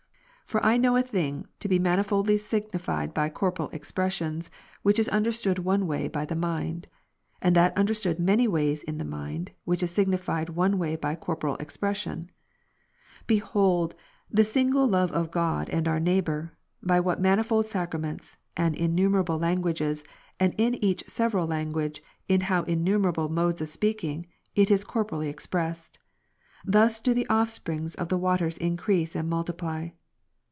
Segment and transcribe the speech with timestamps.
[0.51, 5.59] For I know a thing to be manifoldly signified by corporeal expressions, which is understood
[5.59, 6.89] one way by the mind;
[7.41, 11.15] and that under stood many ways in the mind, which is signified one way by
[11.15, 12.29] corporeal expression.
[13.27, 13.95] Behold,
[14.29, 16.51] the single love of God and our neighbour,
[16.83, 20.03] by what manifold sacraments, and innumerable languages,
[20.37, 25.97] and in each several language, in how innumerable modes of speaking, it is corporeally expressed.
[26.65, 29.87] Thus do the oS^^v'u\g^oiih.ewatersincrease and multiply.